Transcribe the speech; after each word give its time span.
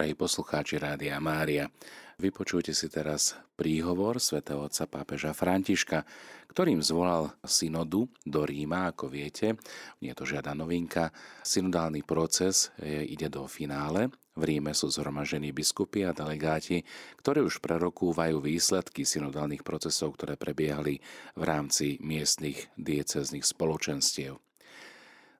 Drahí 0.00 0.16
poslucháči 0.16 0.80
Rádia 0.80 1.20
Mária, 1.20 1.68
vypočujte 2.16 2.72
si 2.72 2.88
teraz 2.88 3.36
príhovor 3.52 4.16
svätého 4.16 4.64
otca 4.64 4.88
pápeža 4.88 5.36
Františka, 5.36 6.08
ktorým 6.48 6.80
zvolal 6.80 7.36
synodu 7.44 8.08
do 8.24 8.40
Ríma, 8.48 8.96
ako 8.96 9.12
viete. 9.12 9.60
Nie 10.00 10.16
je 10.16 10.24
to 10.24 10.24
žiadna 10.24 10.56
novinka. 10.56 11.12
Synodálny 11.44 12.00
proces 12.00 12.72
e, 12.80 13.12
ide 13.12 13.28
do 13.28 13.44
finále. 13.44 14.08
V 14.40 14.48
Ríme 14.48 14.72
sú 14.72 14.88
zhromažení 14.88 15.52
biskupy 15.52 16.08
a 16.08 16.16
delegáti, 16.16 16.80
ktorí 17.20 17.44
už 17.44 17.60
prerokúvajú 17.60 18.40
výsledky 18.40 19.04
synodálnych 19.04 19.60
procesov, 19.60 20.16
ktoré 20.16 20.40
prebiehali 20.40 20.96
v 21.36 21.42
rámci 21.44 22.00
miestnych 22.00 22.72
dieceznych 22.80 23.44
spoločenstiev. 23.44 24.40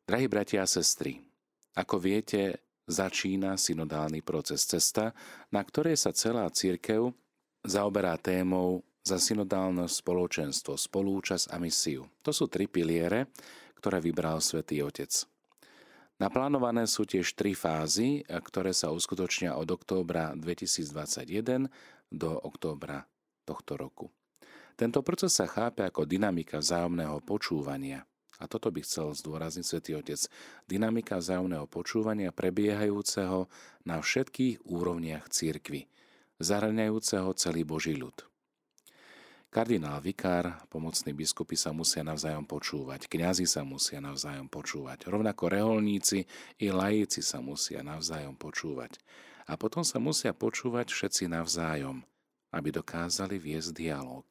Drahí 0.04 0.28
bratia 0.28 0.60
a 0.60 0.68
sestry, 0.68 1.16
ako 1.80 1.96
viete, 1.96 2.60
začína 2.90 3.54
synodálny 3.54 4.20
proces 4.20 4.66
cesta, 4.66 5.14
na 5.54 5.62
ktorej 5.62 5.94
sa 5.96 6.10
celá 6.10 6.50
církev 6.50 7.14
zaoberá 7.62 8.18
témou 8.18 8.82
za 9.00 9.16
synodálne 9.16 9.88
spoločenstvo, 9.88 10.76
spolúčasť 10.76 11.54
a 11.54 11.56
misiu. 11.56 12.10
To 12.20 12.34
sú 12.34 12.50
tri 12.50 12.68
piliere, 12.68 13.32
ktoré 13.80 14.02
vybral 14.02 14.44
svätý 14.44 14.84
Otec. 14.84 15.24
Naplánované 16.20 16.84
sú 16.84 17.08
tiež 17.08 17.32
tri 17.32 17.56
fázy, 17.56 18.20
ktoré 18.28 18.76
sa 18.76 18.92
uskutočnia 18.92 19.56
od 19.56 19.72
októbra 19.72 20.36
2021 20.36 21.72
do 22.12 22.30
októbra 22.36 23.08
tohto 23.48 23.80
roku. 23.80 24.12
Tento 24.76 25.00
proces 25.00 25.32
sa 25.32 25.48
chápe 25.48 25.80
ako 25.80 26.04
dynamika 26.04 26.60
vzájomného 26.60 27.24
počúvania, 27.24 28.04
a 28.40 28.48
toto 28.48 28.72
by 28.72 28.80
chcel 28.80 29.12
zdôrazniť 29.12 29.64
Svetý 29.64 29.92
Otec. 30.00 30.24
Dynamika 30.64 31.20
vzájomného 31.20 31.68
počúvania 31.68 32.32
prebiehajúceho 32.32 33.46
na 33.84 34.00
všetkých 34.00 34.64
úrovniach 34.64 35.28
církvy, 35.28 35.86
zahrňajúceho 36.40 37.28
celý 37.36 37.68
Boží 37.68 37.92
ľud. 37.92 38.24
Kardinál 39.50 39.98
Vikár, 39.98 40.62
pomocní 40.70 41.10
biskupy 41.10 41.58
sa 41.58 41.74
musia 41.74 42.06
navzájom 42.06 42.46
počúvať, 42.46 43.10
kňazi 43.10 43.50
sa 43.50 43.66
musia 43.66 43.98
navzájom 43.98 44.46
počúvať, 44.46 45.10
rovnako 45.10 45.50
reholníci 45.50 46.22
i 46.62 46.70
lajíci 46.70 47.18
sa 47.18 47.42
musia 47.42 47.82
navzájom 47.82 48.38
počúvať. 48.38 49.02
A 49.50 49.58
potom 49.58 49.82
sa 49.82 49.98
musia 49.98 50.30
počúvať 50.30 50.94
všetci 50.94 51.26
navzájom, 51.26 52.06
aby 52.54 52.70
dokázali 52.70 53.42
viesť 53.42 53.74
dialog. 53.74 54.22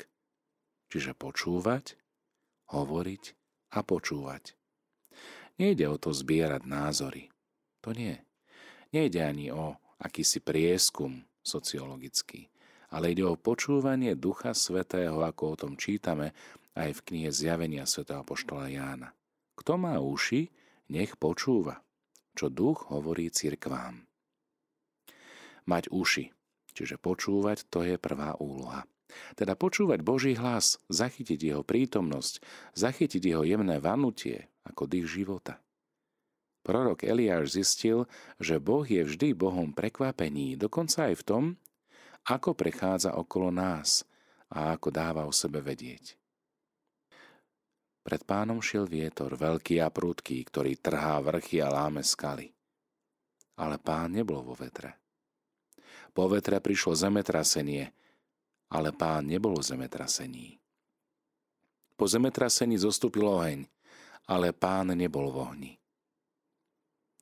Čiže 0.88 1.12
počúvať, 1.20 2.00
hovoriť 2.72 3.39
a 3.74 3.80
počúvať. 3.86 4.58
Nejde 5.60 5.86
o 5.92 6.00
to 6.00 6.16
zbierať 6.16 6.64
názory. 6.64 7.28
To 7.84 7.92
nie. 7.92 8.16
Nejde 8.96 9.20
ani 9.22 9.52
o 9.52 9.76
akýsi 10.00 10.40
prieskum 10.40 11.28
sociologický, 11.44 12.48
ale 12.90 13.12
ide 13.14 13.28
o 13.28 13.36
počúvanie 13.36 14.16
Ducha 14.16 14.56
Svetého, 14.56 15.20
ako 15.22 15.44
o 15.54 15.60
tom 15.60 15.74
čítame 15.76 16.32
aj 16.80 16.96
v 16.96 17.04
knihe 17.12 17.30
Zjavenia 17.30 17.84
svätého 17.84 18.24
poštola 18.24 18.72
Jána. 18.72 19.12
Kto 19.60 19.76
má 19.76 20.00
uši, 20.00 20.48
nech 20.90 21.20
počúva, 21.20 21.84
čo 22.34 22.48
duch 22.48 22.88
hovorí 22.90 23.28
cirkvám. 23.28 24.08
Mať 25.68 25.92
uši, 25.92 26.32
čiže 26.72 26.96
počúvať, 26.98 27.68
to 27.68 27.84
je 27.84 28.00
prvá 28.00 28.40
úloha. 28.40 28.88
Teda 29.34 29.58
počúvať 29.58 30.06
Boží 30.06 30.38
hlas, 30.38 30.78
zachytiť 30.90 31.54
jeho 31.54 31.64
prítomnosť, 31.66 32.42
zachytiť 32.78 33.24
jeho 33.34 33.44
jemné 33.46 33.82
vanutie 33.82 34.50
ako 34.66 34.86
dých 34.86 35.08
života. 35.10 35.58
Prorok 36.62 37.02
Eliáš 37.08 37.58
zistil, 37.58 38.06
že 38.38 38.62
Boh 38.62 38.86
je 38.86 39.02
vždy 39.02 39.34
Bohom 39.34 39.74
prekvapení, 39.74 40.60
dokonca 40.60 41.10
aj 41.10 41.16
v 41.18 41.26
tom, 41.26 41.44
ako 42.28 42.54
prechádza 42.54 43.16
okolo 43.18 43.50
nás 43.50 44.06
a 44.52 44.76
ako 44.76 44.94
dáva 44.94 45.26
o 45.26 45.34
sebe 45.34 45.64
vedieť. 45.64 46.20
Pred 48.04 48.22
pánom 48.26 48.62
šiel 48.62 48.90
vietor, 48.90 49.38
veľký 49.38 49.82
a 49.82 49.90
prudký, 49.94 50.42
ktorý 50.46 50.78
trhá 50.82 51.22
vrchy 51.22 51.62
a 51.62 51.70
láme 51.70 52.02
skaly. 52.02 52.50
Ale 53.60 53.78
pán 53.78 54.16
nebol 54.16 54.42
vo 54.42 54.56
vetre. 54.56 54.98
Po 56.16 56.26
vetre 56.26 56.58
prišlo 56.58 56.96
zemetrasenie, 56.98 57.92
ale 58.70 58.94
pán 58.94 59.26
nebol 59.26 59.58
v 59.58 59.66
zemetrasení. 59.66 60.48
Po 62.00 62.08
zemetrasení 62.08 62.80
zostúpil 62.80 63.28
oheň, 63.28 63.68
ale 64.30 64.54
pán 64.54 64.94
nebol 64.94 65.34
v 65.34 65.38
ohni. 65.42 65.74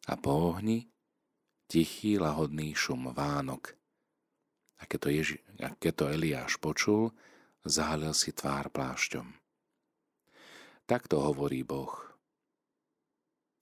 A 0.07 0.16
po 0.19 0.53
ohni 0.53 0.88
tichý 1.68 2.19
lahodný 2.19 2.72
šum 2.75 3.12
Vánok. 3.12 3.75
A 4.78 4.86
keď 4.86 5.00
to, 5.02 5.09
Ježi, 5.09 5.38
a 5.63 5.74
keď 5.74 5.94
to 5.97 6.06
Eliáš 6.13 6.53
počul, 6.62 7.09
zahalil 7.66 8.13
si 8.13 8.31
tvár 8.31 8.69
plášťom. 8.69 9.25
Takto 10.88 11.19
hovorí 11.19 11.68
Boh. 11.68 11.91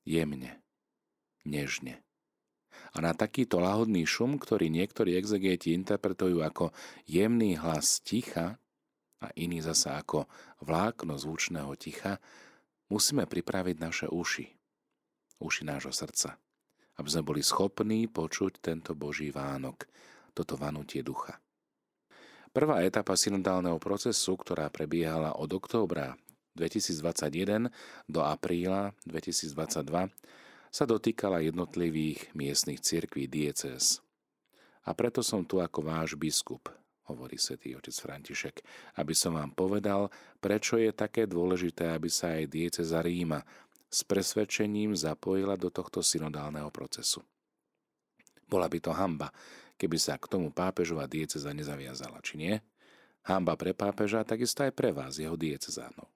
Jemne, 0.06 0.62
nežne. 1.42 2.06
A 2.96 3.04
na 3.04 3.12
takýto 3.12 3.60
lahodný 3.60 4.08
šum, 4.08 4.40
ktorý 4.40 4.72
niektorí 4.72 5.20
exegeti 5.20 5.76
interpretujú 5.76 6.40
ako 6.42 6.72
jemný 7.06 7.60
hlas 7.60 8.00
ticha 8.00 8.56
a 9.20 9.28
iný 9.36 9.60
zasa 9.64 10.00
ako 10.00 10.28
vlákno 10.64 11.20
zvučného 11.20 11.76
ticha, 11.76 12.20
musíme 12.88 13.28
pripraviť 13.28 13.76
naše 13.82 14.08
uši, 14.08 14.46
uši 15.44 15.62
nášho 15.68 15.92
srdca, 15.92 16.40
aby 17.02 17.08
sme 17.10 17.24
boli 17.28 17.42
schopní 17.44 18.08
počuť 18.08 18.64
tento 18.64 18.96
Boží 18.96 19.34
Vánok, 19.34 19.88
toto 20.32 20.56
vanutie 20.56 21.04
ducha. 21.04 21.40
Prvá 22.56 22.88
etapa 22.88 23.20
synodálneho 23.20 23.76
procesu, 23.84 24.40
ktorá 24.40 24.72
prebiehala 24.72 25.36
od 25.36 25.52
októbra 25.52 26.16
2021 26.56 27.68
do 28.08 28.24
apríla 28.24 28.96
2022, 29.04 30.08
sa 30.76 30.84
dotýkala 30.84 31.40
jednotlivých 31.40 32.36
miestnych 32.36 32.84
cirkví 32.84 33.32
diecez. 33.32 34.04
A 34.84 34.92
preto 34.92 35.24
som 35.24 35.48
tu 35.48 35.64
ako 35.64 35.80
váš 35.88 36.20
biskup, 36.20 36.68
hovorí 37.08 37.40
svätý 37.40 37.80
otec 37.80 37.96
František, 37.96 38.60
aby 39.00 39.16
som 39.16 39.40
vám 39.40 39.56
povedal, 39.56 40.12
prečo 40.44 40.76
je 40.76 40.92
také 40.92 41.32
dôležité, 41.32 41.96
aby 41.96 42.12
sa 42.12 42.36
aj 42.36 42.52
dieceza 42.52 43.00
Ríma 43.00 43.40
s 43.88 44.04
presvedčením 44.04 45.00
zapojila 45.00 45.56
do 45.56 45.72
tohto 45.72 46.04
synodálneho 46.04 46.68
procesu. 46.76 47.24
Bola 48.44 48.68
by 48.68 48.78
to 48.84 48.92
hamba, 48.92 49.32
keby 49.80 49.96
sa 49.96 50.20
k 50.20 50.28
tomu 50.28 50.52
pápežova 50.52 51.08
dieceza 51.08 51.56
nezaviazala, 51.56 52.20
či 52.20 52.36
nie? 52.36 52.54
Hamba 53.24 53.56
pre 53.56 53.72
pápeža, 53.72 54.28
takisto 54.28 54.68
aj 54.68 54.76
pre 54.76 54.92
vás, 54.92 55.18
jeho 55.24 55.40
diecezánov. 55.40 56.15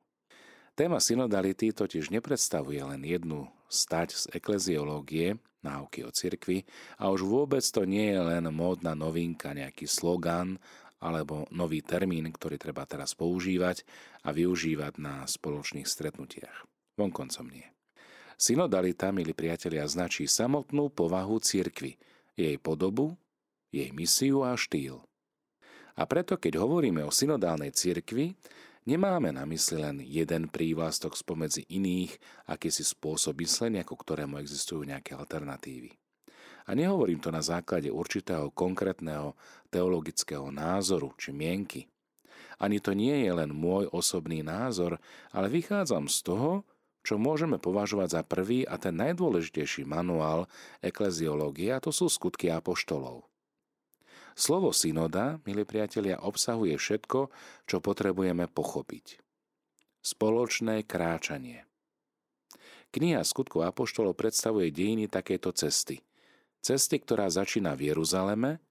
Téma 0.80 1.04
synodality 1.04 1.76
totiž 1.76 2.08
nepredstavuje 2.08 2.80
len 2.80 3.04
jednu 3.04 3.52
stať 3.68 4.16
z 4.16 4.24
ekleziológie, 4.32 5.36
náuky 5.60 6.08
o 6.08 6.12
cirkvi, 6.16 6.64
a 6.96 7.12
už 7.12 7.28
vôbec 7.28 7.60
to 7.68 7.84
nie 7.84 8.16
je 8.16 8.20
len 8.24 8.48
módna 8.48 8.96
novinka, 8.96 9.52
nejaký 9.52 9.92
slogan 9.92 10.56
alebo 11.04 11.44
nový 11.52 11.84
termín, 11.84 12.32
ktorý 12.32 12.56
treba 12.56 12.88
teraz 12.88 13.12
používať 13.12 13.84
a 14.24 14.32
využívať 14.32 15.04
na 15.04 15.28
spoločných 15.28 15.84
stretnutiach. 15.84 16.64
Vonkoncom 16.96 17.52
nie. 17.52 17.68
Synodalita, 18.40 19.12
milí 19.12 19.36
priatelia, 19.36 19.84
značí 19.84 20.32
samotnú 20.32 20.96
povahu 20.96 21.44
cirkvy, 21.44 22.00
jej 22.40 22.56
podobu, 22.56 23.20
jej 23.68 23.92
misiu 23.92 24.48
a 24.48 24.56
štýl. 24.56 25.04
A 26.00 26.08
preto, 26.08 26.40
keď 26.40 26.56
hovoríme 26.64 27.04
o 27.04 27.12
synodálnej 27.12 27.76
cirkvi, 27.76 28.40
Nemáme 28.88 29.36
na 29.36 29.44
mysli 29.44 29.84
len 29.84 30.00
jeden 30.00 30.48
prívlastok 30.48 31.20
spomedzi 31.20 31.68
iných, 31.68 32.16
akýsi 32.48 32.88
spôsob 32.88 33.44
myslenia, 33.44 33.84
ku 33.84 34.00
ktorému 34.00 34.40
existujú 34.40 34.88
nejaké 34.88 35.20
alternatívy. 35.20 35.92
A 36.70 36.78
nehovorím 36.78 37.20
to 37.20 37.34
na 37.34 37.42
základe 37.42 37.90
určitého 37.90 38.54
konkrétneho 38.54 39.34
teologického 39.74 40.54
názoru 40.54 41.12
či 41.18 41.34
mienky. 41.34 41.90
Ani 42.60 42.78
to 42.84 42.94
nie 42.94 43.26
je 43.26 43.32
len 43.34 43.52
môj 43.56 43.90
osobný 43.90 44.46
názor, 44.46 45.00
ale 45.34 45.48
vychádzam 45.50 46.12
z 46.12 46.18
toho, 46.28 46.52
čo 47.04 47.16
môžeme 47.16 47.58
považovať 47.58 48.20
za 48.20 48.22
prvý 48.28 48.68
a 48.68 48.76
ten 48.76 49.00
najdôležitejší 49.00 49.88
manuál 49.88 50.46
ekleziológie, 50.84 51.72
a 51.72 51.80
to 51.80 51.90
sú 51.96 52.12
skutky 52.12 52.52
apoštolov. 52.52 53.24
Slovo 54.40 54.72
synoda, 54.72 55.44
milí 55.44 55.68
priatelia, 55.68 56.24
obsahuje 56.24 56.80
všetko, 56.80 57.28
čo 57.68 57.84
potrebujeme 57.84 58.48
pochopiť. 58.48 59.20
Spoločné 60.00 60.88
kráčanie. 60.88 61.68
Kniha 62.88 63.20
skutkov 63.28 63.68
Apoštolov 63.68 64.16
predstavuje 64.16 64.72
dejiny 64.72 65.12
takéto 65.12 65.52
cesty. 65.52 66.00
Cesty, 66.64 67.04
ktorá 67.04 67.28
začína 67.28 67.76
v 67.76 67.92
Jeruzaleme, 67.92 68.64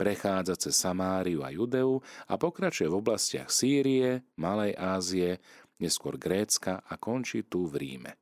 prechádza 0.00 0.56
cez 0.56 0.80
Samáriu 0.80 1.44
a 1.44 1.52
Judeu 1.52 2.00
a 2.24 2.40
pokračuje 2.40 2.88
v 2.88 2.96
oblastiach 2.96 3.52
Sýrie, 3.52 4.24
Malej 4.40 4.80
Ázie, 4.80 5.44
neskôr 5.76 6.16
Grécka 6.16 6.80
a 6.80 6.96
končí 6.96 7.44
tu 7.44 7.68
v 7.68 7.84
Ríme. 7.84 8.16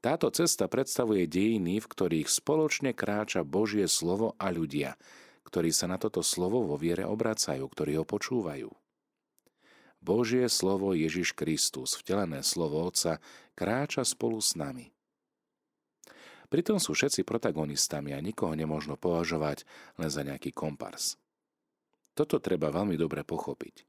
Táto 0.00 0.32
cesta 0.32 0.72
predstavuje 0.72 1.28
dejiny, 1.28 1.84
v 1.84 1.86
ktorých 1.92 2.32
spoločne 2.32 2.96
kráča 2.96 3.44
Božie 3.44 3.84
slovo 3.84 4.32
a 4.40 4.48
ľudia, 4.48 4.96
ktorí 5.50 5.74
sa 5.74 5.90
na 5.90 5.98
toto 5.98 6.22
slovo 6.22 6.62
vo 6.62 6.78
viere 6.78 7.02
obracajú, 7.02 7.66
ktorí 7.66 7.98
ho 7.98 8.06
počúvajú. 8.06 8.70
Božie 10.00 10.48
slovo 10.48 10.96
Ježiš 10.96 11.36
Kristus, 11.36 11.98
vtelené 12.00 12.40
slovo 12.40 12.80
Otca, 12.80 13.20
kráča 13.52 14.06
spolu 14.06 14.40
s 14.40 14.56
nami. 14.56 14.94
Pritom 16.50 16.80
sú 16.80 16.96
všetci 16.96 17.22
protagonistami 17.22 18.16
a 18.16 18.18
nikoho 18.18 18.56
nemôžno 18.56 18.96
považovať 18.96 19.68
len 20.00 20.10
za 20.10 20.24
nejaký 20.24 20.50
kompars. 20.50 21.20
Toto 22.16 22.42
treba 22.42 22.72
veľmi 22.74 22.98
dobre 22.98 23.22
pochopiť. 23.22 23.86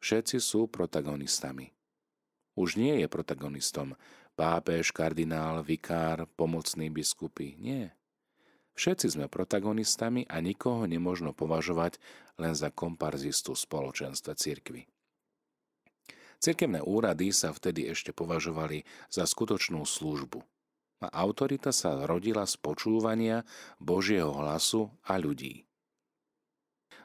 Všetci 0.00 0.36
sú 0.40 0.68
protagonistami. 0.68 1.72
Už 2.56 2.76
nie 2.76 3.00
je 3.00 3.08
protagonistom 3.08 3.96
pápež, 4.36 4.92
kardinál, 4.92 5.60
vikár, 5.60 6.24
pomocný 6.36 6.88
biskupy. 6.88 7.56
Nie. 7.60 7.96
Všetci 8.80 9.12
sme 9.12 9.28
protagonistami 9.28 10.24
a 10.24 10.40
nikoho 10.40 10.88
nemôžno 10.88 11.36
považovať 11.36 12.00
len 12.40 12.56
za 12.56 12.72
komparzistu 12.72 13.52
spoločenstva 13.52 14.32
cirkvy. 14.32 14.88
Cirkevné 16.40 16.80
úrady 16.80 17.28
sa 17.36 17.52
vtedy 17.52 17.92
ešte 17.92 18.16
považovali 18.16 18.88
za 19.12 19.28
skutočnú 19.28 19.84
službu. 19.84 20.40
A 21.04 21.12
autorita 21.12 21.76
sa 21.76 22.08
rodila 22.08 22.48
z 22.48 22.56
počúvania 22.56 23.44
Božieho 23.76 24.32
hlasu 24.32 24.88
a 25.04 25.20
ľudí. 25.20 25.68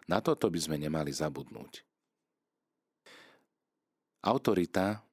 Na 0.08 0.24
toto 0.24 0.48
by 0.48 0.60
sme 0.64 0.80
nemali 0.80 1.12
zabudnúť. 1.12 1.84
Autorita 4.24 5.04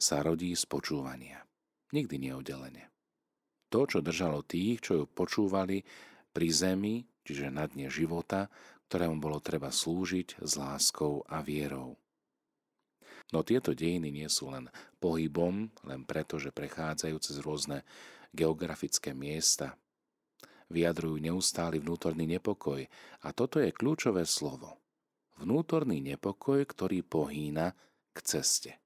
sa 0.00 0.24
rodí 0.24 0.56
z 0.56 0.64
počúvania. 0.64 1.44
Nikdy 1.92 2.16
neoddelenie. 2.16 2.89
To, 3.70 3.86
čo 3.86 4.02
držalo 4.02 4.42
tých, 4.42 4.82
čo 4.82 4.92
ju 4.98 5.04
počúvali 5.06 5.86
pri 6.34 6.48
zemi, 6.50 7.06
čiže 7.22 7.54
na 7.54 7.70
dne 7.70 7.86
života, 7.86 8.50
ktorému 8.90 9.22
bolo 9.22 9.38
treba 9.38 9.70
slúžiť 9.70 10.42
s 10.42 10.52
láskou 10.58 11.22
a 11.30 11.38
vierou. 11.38 11.94
No 13.30 13.46
tieto 13.46 13.70
dejiny 13.70 14.10
nie 14.10 14.26
sú 14.26 14.50
len 14.50 14.66
pohybom, 14.98 15.70
len 15.86 16.02
preto, 16.02 16.42
že 16.42 16.50
prechádzajú 16.50 17.16
cez 17.22 17.38
rôzne 17.38 17.86
geografické 18.34 19.14
miesta. 19.14 19.78
Vyjadrujú 20.70 21.22
neustály 21.22 21.78
vnútorný 21.78 22.26
nepokoj 22.26 22.82
a 23.22 23.28
toto 23.30 23.62
je 23.62 23.70
kľúčové 23.70 24.26
slovo. 24.26 24.82
Vnútorný 25.38 26.02
nepokoj, 26.02 26.66
ktorý 26.66 27.06
pohýna 27.06 27.74
k 28.10 28.18
ceste. 28.26 28.82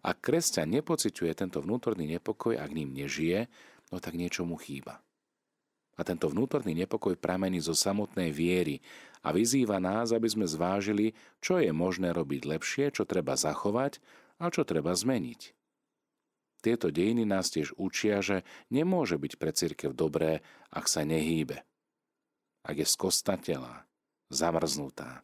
Ak 0.00 0.24
kresťan 0.24 0.72
nepociťuje 0.72 1.32
tento 1.36 1.60
vnútorný 1.60 2.08
nepokoj, 2.16 2.56
ak 2.56 2.70
ním 2.72 2.96
nežije, 2.96 3.48
no 3.90 4.02
tak 4.02 4.18
niečo 4.18 4.42
mu 4.46 4.58
chýba. 4.58 5.02
A 5.96 6.04
tento 6.04 6.28
vnútorný 6.28 6.76
nepokoj 6.76 7.16
pramení 7.16 7.56
zo 7.56 7.72
samotnej 7.72 8.28
viery 8.28 8.84
a 9.24 9.32
vyzýva 9.32 9.80
nás, 9.80 10.12
aby 10.12 10.28
sme 10.28 10.44
zvážili, 10.44 11.16
čo 11.40 11.56
je 11.56 11.72
možné 11.72 12.12
robiť 12.12 12.44
lepšie, 12.44 12.92
čo 12.92 13.08
treba 13.08 13.32
zachovať 13.32 13.96
a 14.36 14.52
čo 14.52 14.68
treba 14.68 14.92
zmeniť. 14.92 15.56
Tieto 16.60 16.92
dejiny 16.92 17.24
nás 17.24 17.48
tiež 17.48 17.72
učia, 17.80 18.20
že 18.20 18.44
nemôže 18.68 19.16
byť 19.16 19.32
pre 19.40 19.50
církev 19.56 19.96
dobré, 19.96 20.44
ak 20.68 20.84
sa 20.84 21.06
nehýbe. 21.06 21.64
Ak 22.66 22.76
je 22.76 22.84
skostatelá, 22.84 23.86
zamrznutá. 24.28 25.22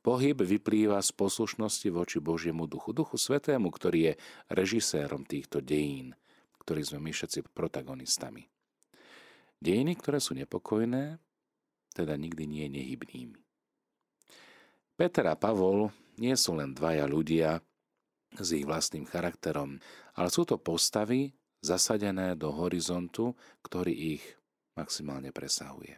Pohyb 0.00 0.40
vyplýva 0.40 0.98
z 1.04 1.12
poslušnosti 1.12 1.88
voči 1.92 2.18
Božiemu 2.18 2.64
duchu, 2.64 2.96
duchu 2.96 3.20
svetému, 3.20 3.68
ktorý 3.68 3.98
je 4.00 4.12
režisérom 4.48 5.28
týchto 5.28 5.60
dejín, 5.60 6.16
ktorých 6.66 6.90
sme 6.90 6.98
my 7.06 7.12
všetci 7.14 7.46
protagonistami. 7.54 8.50
Dejiny, 9.62 9.94
ktoré 9.94 10.18
sú 10.18 10.34
nepokojné, 10.34 11.22
teda 11.94 12.18
nikdy 12.18 12.44
nie 12.44 12.66
nehybnými. 12.66 13.38
Peter 14.98 15.30
a 15.30 15.38
Pavol 15.38 15.94
nie 16.18 16.34
sú 16.34 16.58
len 16.58 16.74
dvaja 16.74 17.06
ľudia 17.06 17.62
s 18.34 18.48
ich 18.52 18.66
vlastným 18.66 19.06
charakterom, 19.06 19.78
ale 20.18 20.28
sú 20.28 20.42
to 20.42 20.58
postavy 20.58 21.32
zasadené 21.62 22.36
do 22.36 22.52
horizontu, 22.52 23.32
ktorý 23.64 24.18
ich 24.18 24.24
maximálne 24.76 25.32
presahuje. 25.32 25.96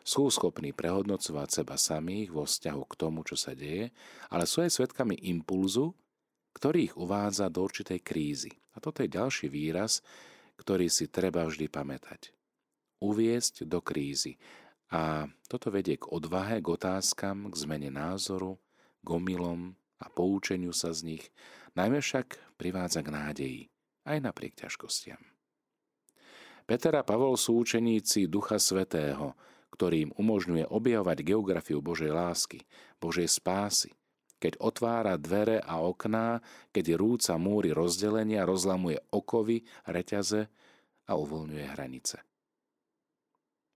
Sú 0.00 0.28
schopní 0.32 0.72
prehodnocovať 0.72 1.62
seba 1.62 1.76
samých 1.76 2.32
vo 2.32 2.44
vzťahu 2.48 2.82
k 2.88 2.94
tomu, 2.96 3.20
čo 3.22 3.36
sa 3.36 3.52
deje, 3.52 3.92
ale 4.32 4.48
sú 4.48 4.64
aj 4.64 4.72
svetkami 4.72 5.16
impulzu, 5.28 5.92
ktorý 6.60 6.92
ich 6.92 6.94
uvádza 7.00 7.48
do 7.48 7.64
určitej 7.64 8.04
krízy. 8.04 8.52
A 8.76 8.84
toto 8.84 9.00
je 9.00 9.08
ďalší 9.08 9.48
výraz, 9.48 10.04
ktorý 10.60 10.92
si 10.92 11.08
treba 11.08 11.48
vždy 11.48 11.72
pamätať 11.72 12.36
uviesť 13.00 13.64
do 13.64 13.80
krízy. 13.80 14.36
A 14.92 15.24
toto 15.48 15.72
vedie 15.72 15.96
k 15.96 16.12
odvahe, 16.12 16.60
k 16.60 16.68
otázkam, 16.68 17.48
k 17.48 17.54
zmene 17.56 17.88
názoru, 17.88 18.60
k 19.00 19.08
omylom 19.08 19.72
a 20.04 20.06
poučeniu 20.12 20.76
sa 20.76 20.92
z 20.92 21.16
nich, 21.16 21.24
najmä 21.72 22.04
však 22.04 22.36
privádza 22.60 23.00
k 23.00 23.08
nádeji, 23.08 23.62
aj 24.04 24.18
napriek 24.20 24.60
ťažkostiam. 24.60 25.20
Peter 26.68 26.94
a 26.94 27.02
Pavol 27.02 27.34
sú 27.40 27.64
učeníci 27.64 28.30
Ducha 28.30 28.60
Svetého, 28.60 29.34
ktorým 29.74 30.12
umožňuje 30.14 30.68
objavovať 30.68 31.18
geografiu 31.24 31.80
Božej 31.80 32.12
lásky, 32.12 32.62
Božej 33.00 33.26
spásy, 33.30 33.96
keď 34.40 34.56
otvára 34.58 35.20
dvere 35.20 35.60
a 35.60 35.84
okná, 35.84 36.40
keď 36.72 36.96
rúca 36.96 37.36
múry 37.36 37.76
rozdelenia, 37.76 38.48
rozlamuje 38.48 38.98
okovy, 39.12 39.68
reťaze 39.84 40.48
a 41.06 41.12
uvoľňuje 41.14 41.66
hranice. 41.76 42.24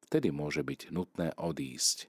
Vtedy 0.08 0.32
môže 0.32 0.64
byť 0.64 0.88
nutné 0.88 1.36
odísť, 1.36 2.08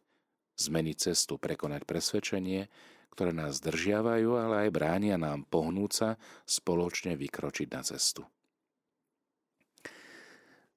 zmeniť 0.56 1.12
cestu, 1.12 1.36
prekonať 1.36 1.84
presvedčenie, 1.84 2.72
ktoré 3.16 3.31
nás 3.31 3.63
držiavajú, 3.63 4.36
ale 4.36 4.56
aj 4.68 4.69
bránia 4.75 5.16
nám 5.16 5.48
pohnúť 5.48 5.92
sa, 5.92 6.10
spoločne 6.44 7.16
vykročiť 7.16 7.68
na 7.72 7.81
cestu. 7.84 8.28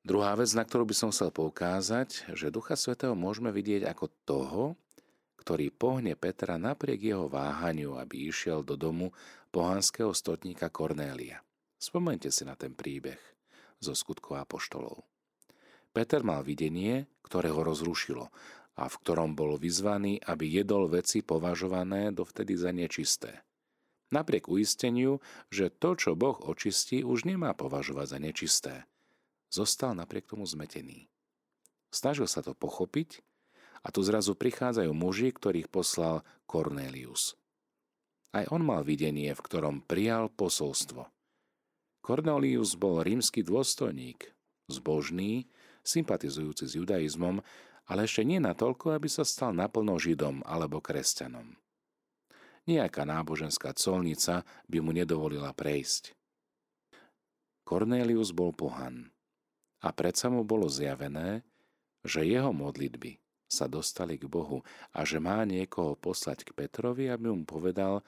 Druhá 0.07 0.33
vec, 0.39 0.49
na 0.57 0.65
ktorú 0.65 0.89
by 0.89 0.95
som 0.97 1.11
chcel 1.13 1.29
poukázať, 1.29 2.33
že 2.33 2.55
Ducha 2.55 2.79
Svetého 2.79 3.13
môžeme 3.13 3.53
vidieť 3.53 3.85
ako 3.91 4.07
toho, 4.25 4.65
ktorý 5.49 5.73
pohne 5.73 6.13
Petra 6.13 6.61
napriek 6.61 7.09
jeho 7.09 7.25
váhaniu, 7.25 7.97
aby 7.97 8.29
išiel 8.29 8.61
do 8.61 8.77
domu 8.77 9.17
pohanského 9.49 10.13
stotníka 10.13 10.69
Kornélia. 10.69 11.41
Spomente 11.81 12.29
si 12.29 12.45
na 12.45 12.53
ten 12.53 12.77
príbeh 12.77 13.17
zo 13.81 13.97
skutkov 13.97 14.45
apoštolov. 14.45 15.09
Peter 15.97 16.21
mal 16.21 16.45
videnie, 16.45 17.09
ktoré 17.25 17.49
ho 17.49 17.65
rozrušilo 17.65 18.29
a 18.77 18.93
v 18.93 18.95
ktorom 19.01 19.33
bol 19.33 19.57
vyzvaný, 19.57 20.21
aby 20.21 20.53
jedol 20.53 20.85
veci 20.85 21.25
považované 21.25 22.13
dovtedy 22.13 22.53
za 22.53 22.69
nečisté. 22.69 23.41
Napriek 24.13 24.53
uisteniu, 24.53 25.25
že 25.49 25.73
to, 25.73 25.97
čo 25.97 26.13
Boh 26.13 26.37
očistí, 26.45 27.01
už 27.01 27.25
nemá 27.25 27.57
považovať 27.57 28.05
za 28.05 28.19
nečisté. 28.21 28.75
Zostal 29.49 29.97
napriek 29.97 30.29
tomu 30.29 30.45
zmetený. 30.45 31.09
Snažil 31.89 32.29
sa 32.29 32.45
to 32.45 32.53
pochopiť 32.53 33.25
a 33.89 33.93
tu 33.95 34.05
zrazu 34.05 34.37
prichádzajú 34.37 34.93
muži, 34.93 35.33
ktorých 35.33 35.73
poslal 35.73 36.21
Cornelius. 36.45 37.41
Aj 38.37 38.45
on 38.53 38.61
mal 38.61 38.85
videnie, 38.85 39.33
v 39.33 39.41
ktorom 39.41 39.81
prijal 39.81 40.29
posolstvo. 40.29 41.09
Cornelius 42.05 42.77
bol 42.77 43.01
rímsky 43.01 43.41
dôstojník, 43.41 44.29
zbožný, 44.69 45.49
sympatizujúci 45.81 46.69
s 46.69 46.77
judaizmom, 46.77 47.41
ale 47.89 48.05
ešte 48.05 48.29
nie 48.29 48.37
natoľko, 48.37 48.93
aby 48.93 49.09
sa 49.09 49.25
stal 49.25 49.57
naplno 49.57 49.97
židom 49.97 50.45
alebo 50.45 50.85
kresťanom. 50.85 51.57
Nijaká 52.69 53.09
náboženská 53.09 53.73
colnica 53.73 54.45
by 54.69 54.85
mu 54.85 54.93
nedovolila 54.93 55.57
prejsť. 55.57 56.13
Cornelius 57.65 58.37
bol 58.37 58.53
pohan 58.53 59.09
a 59.81 59.89
predsa 59.97 60.29
mu 60.29 60.45
bolo 60.45 60.69
zjavené, 60.69 61.41
že 62.05 62.29
jeho 62.29 62.53
modlitby 62.53 63.17
sa 63.49 63.65
dostali 63.65 64.21
k 64.21 64.29
Bohu 64.29 64.61
a 64.93 65.03
že 65.09 65.17
má 65.19 65.41
niekoho 65.49 65.97
poslať 65.97 66.45
k 66.45 66.55
Petrovi, 66.55 67.09
aby 67.09 67.33
mu 67.33 67.49
povedal, 67.49 68.05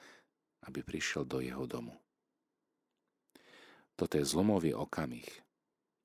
aby 0.69 0.85
prišiel 0.85 1.25
do 1.25 1.41
jeho 1.41 1.65
domu. 1.65 1.97
Toto 3.97 4.15
je 4.17 4.25
zlomový 4.25 4.77
okamih. 4.77 5.25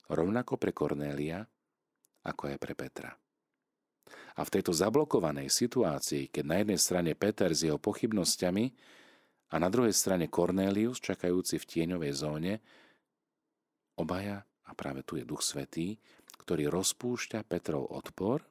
Rovnako 0.08 0.56
pre 0.56 0.72
Kornélia, 0.72 1.44
ako 2.24 2.50
aj 2.50 2.56
pre 2.56 2.74
Petra. 2.74 3.10
A 4.36 4.40
v 4.44 4.52
tejto 4.52 4.72
zablokovanej 4.72 5.48
situácii, 5.48 6.28
keď 6.28 6.44
na 6.44 6.56
jednej 6.60 6.80
strane 6.80 7.12
Peter 7.16 7.52
s 7.52 7.64
jeho 7.64 7.80
pochybnosťami 7.80 8.64
a 9.52 9.56
na 9.56 9.68
druhej 9.68 9.92
strane 9.96 10.28
Cornelius, 10.28 11.00
čakajúci 11.00 11.60
v 11.60 11.68
tieňovej 11.68 12.12
zóne, 12.12 12.52
obaja, 13.96 14.44
a 14.66 14.74
práve 14.74 15.06
tu 15.06 15.14
je 15.14 15.24
Duch 15.24 15.46
Svetý, 15.46 15.96
ktorý 16.42 16.68
rozpúšťa 16.70 17.46
Petrov 17.46 17.86
odpor 17.86 18.42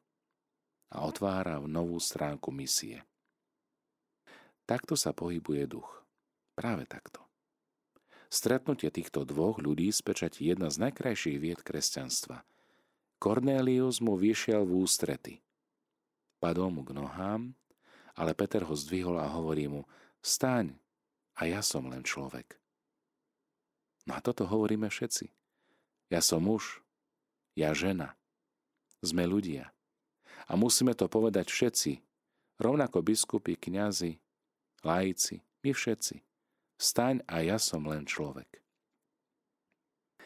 a 0.92 1.06
otvára 1.06 1.62
novú 1.64 1.98
stránku 1.98 2.54
misie. 2.54 3.06
Takto 4.66 4.98
sa 4.98 5.14
pohybuje 5.14 5.70
duch. 5.70 5.90
Práve 6.58 6.90
takto. 6.90 7.22
Stretnutie 8.32 8.90
týchto 8.90 9.22
dvoch 9.22 9.62
ľudí 9.62 9.94
spečatí 9.94 10.50
jedna 10.50 10.74
z 10.74 10.90
najkrajších 10.90 11.38
vied 11.38 11.62
kresťanstva. 11.62 12.42
Cornelius 13.22 14.02
mu 14.02 14.18
vyšiel 14.18 14.66
v 14.66 14.72
ústrety. 14.82 15.34
Padol 16.42 16.74
mu 16.74 16.82
k 16.82 16.98
nohám, 16.98 17.54
ale 18.16 18.32
Peter 18.34 18.64
ho 18.64 18.76
zdvihol 18.76 19.22
a 19.22 19.28
hovorí 19.30 19.70
mu, 19.70 19.86
staň, 20.24 20.74
a 21.36 21.52
ja 21.52 21.60
som 21.60 21.92
len 21.92 22.02
človek. 22.02 22.56
No 24.08 24.16
a 24.16 24.24
toto 24.24 24.48
hovoríme 24.48 24.88
všetci. 24.88 25.28
Ja 26.08 26.24
som 26.24 26.48
muž, 26.48 26.80
ja 27.60 27.76
žena. 27.76 28.16
Sme 29.04 29.28
ľudia. 29.28 29.75
A 30.46 30.54
musíme 30.54 30.94
to 30.94 31.10
povedať 31.10 31.50
všetci, 31.50 31.92
rovnako 32.62 33.02
biskupy, 33.02 33.58
kňazi, 33.58 34.22
laici, 34.86 35.42
my 35.66 35.72
všetci. 35.74 36.22
Staň 36.76 37.24
a 37.26 37.42
ja 37.42 37.58
som 37.58 37.88
len 37.88 38.06
človek. 38.06 38.62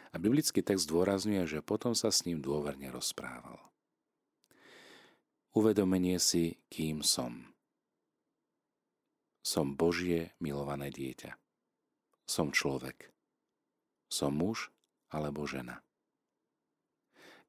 A 0.10 0.18
biblický 0.18 0.66
text 0.66 0.90
dôrazňuje, 0.90 1.46
že 1.46 1.60
potom 1.62 1.94
sa 1.94 2.10
s 2.10 2.26
ním 2.26 2.42
dôverne 2.42 2.90
rozprával. 2.90 3.62
Uvedomenie 5.54 6.18
si, 6.18 6.58
kým 6.74 7.06
som. 7.06 7.54
Som 9.46 9.78
Božie 9.78 10.34
milované 10.42 10.90
dieťa. 10.90 11.38
Som 12.26 12.50
človek. 12.54 13.14
Som 14.10 14.42
muž 14.42 14.74
alebo 15.14 15.46
žena. 15.46 15.82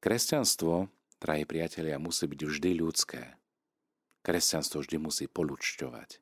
Kresťanstvo, 0.01 0.89
drahí 1.21 1.45
priatelia, 1.45 2.01
musí 2.01 2.25
byť 2.25 2.41
vždy 2.41 2.71
ľudské. 2.81 3.37
Kresťanstvo 4.25 4.81
vždy 4.81 4.97
musí 4.97 5.25
polučťovať 5.29 6.21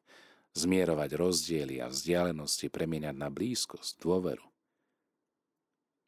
zmierovať 0.60 1.16
rozdiely 1.16 1.80
a 1.80 1.88
vzdialenosti 1.88 2.68
premieňať 2.68 3.16
na 3.16 3.30
blízkosť, 3.32 4.02
dôveru. 4.04 4.46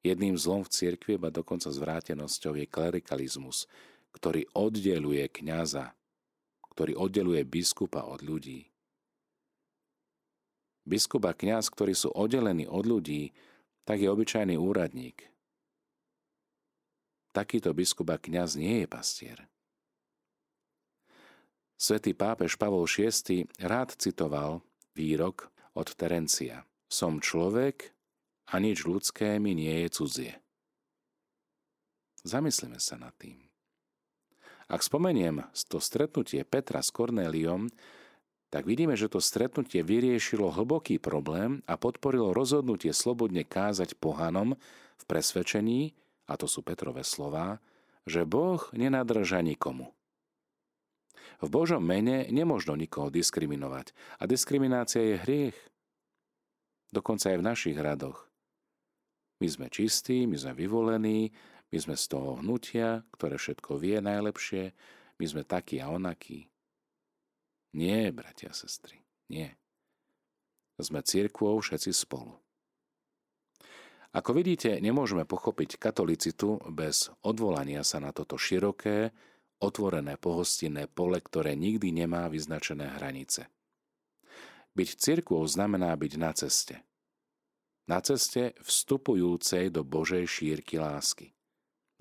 Jedným 0.02 0.34
zlom 0.34 0.66
v 0.66 0.74
cirkvi, 0.74 1.22
a 1.22 1.30
dokonca 1.30 1.70
zvrátenosťou 1.70 2.58
je 2.58 2.66
klerikalizmus, 2.66 3.70
ktorý 4.18 4.50
oddeluje 4.58 5.30
kňaza, 5.30 5.94
ktorý 6.74 6.98
oddeluje 6.98 7.46
biskupa 7.46 8.04
od 8.10 8.26
ľudí. 8.26 8.68
Biskup 10.82 11.30
a 11.30 11.38
kňaz, 11.38 11.70
ktorí 11.70 11.94
sú 11.94 12.10
oddelení 12.10 12.66
od 12.66 12.90
ľudí, 12.90 13.30
tak 13.86 14.02
je 14.02 14.10
obyčajný 14.10 14.58
úradník. 14.58 15.31
Takýto 17.32 17.72
biskup 17.72 18.12
a 18.12 18.20
kňaz 18.20 18.60
nie 18.60 18.84
je 18.84 18.88
pastier. 18.92 19.40
Svetý 21.80 22.14
pápež 22.14 22.60
Pavol 22.62 22.86
VI 22.86 23.48
rád 23.58 23.96
citoval 23.98 24.62
výrok 24.94 25.50
od 25.74 25.90
Terencia. 25.96 26.68
Som 26.92 27.24
človek 27.24 27.96
a 28.52 28.60
nič 28.60 28.84
ľudské 28.84 29.40
mi 29.40 29.56
nie 29.56 29.88
je 29.88 29.90
cudzie. 29.90 30.34
Zamyslíme 32.22 32.78
sa 32.78 33.02
nad 33.02 33.16
tým. 33.18 33.40
Ak 34.70 34.86
spomeniem 34.86 35.48
to 35.68 35.82
stretnutie 35.82 36.46
Petra 36.46 36.86
s 36.86 36.94
Kornéliom, 36.94 37.72
tak 38.52 38.68
vidíme, 38.68 39.00
že 39.00 39.08
to 39.08 39.24
stretnutie 39.24 39.80
vyriešilo 39.80 40.52
hlboký 40.52 41.00
problém 41.00 41.64
a 41.66 41.80
podporilo 41.80 42.36
rozhodnutie 42.36 42.92
slobodne 42.92 43.48
kázať 43.48 43.96
pohanom 43.96 44.60
v 45.00 45.04
presvedčení, 45.08 45.96
a 46.32 46.40
to 46.40 46.48
sú 46.48 46.64
Petrové 46.64 47.04
slová, 47.04 47.60
že 48.08 48.24
Boh 48.24 48.64
nenadrža 48.72 49.44
nikomu. 49.44 49.92
V 51.44 51.48
Božom 51.52 51.84
mene 51.84 52.30
nemožno 52.32 52.78
nikoho 52.78 53.12
diskriminovať 53.12 53.92
a 54.22 54.24
diskriminácia 54.30 55.02
je 55.02 55.16
hriech. 55.22 55.58
Dokonca 56.96 57.34
aj 57.34 57.38
v 57.40 57.48
našich 57.48 57.78
radoch. 57.78 58.32
My 59.42 59.48
sme 59.50 59.68
čistí, 59.74 60.30
my 60.30 60.38
sme 60.38 60.54
vyvolení, 60.54 61.34
my 61.74 61.78
sme 61.82 61.96
z 61.98 62.06
toho 62.14 62.38
hnutia, 62.38 63.02
ktoré 63.16 63.42
všetko 63.42 63.80
vie 63.82 63.98
najlepšie, 64.04 64.76
my 65.18 65.26
sme 65.26 65.42
takí 65.42 65.82
a 65.82 65.90
onakí. 65.90 66.46
Nie, 67.74 68.12
bratia 68.12 68.52
a 68.52 68.58
sestry, 68.58 69.02
nie. 69.32 69.50
Sme 70.78 71.02
církvou 71.02 71.58
všetci 71.64 71.94
spolu. 71.94 72.38
Ako 74.12 74.36
vidíte, 74.36 74.76
nemôžeme 74.84 75.24
pochopiť 75.24 75.80
katolicitu 75.80 76.60
bez 76.68 77.08
odvolania 77.24 77.80
sa 77.88 78.04
na 78.04 78.12
toto 78.12 78.36
široké, 78.36 79.16
otvorené 79.64 80.20
pohostinné 80.20 80.92
pole, 80.92 81.24
ktoré 81.24 81.56
nikdy 81.56 81.96
nemá 81.96 82.28
vyznačené 82.28 82.92
hranice. 83.00 83.48
Byť 84.76 84.90
cirkvou 85.00 85.48
znamená 85.48 85.96
byť 85.96 86.14
na 86.20 86.32
ceste. 86.36 86.76
Na 87.88 88.04
ceste 88.04 88.56
vstupujúcej 88.60 89.72
do 89.72 89.88
Božej 89.88 90.28
šírky 90.28 90.76
lásky. 90.76 91.32